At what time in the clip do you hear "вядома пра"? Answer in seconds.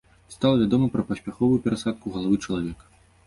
0.61-1.03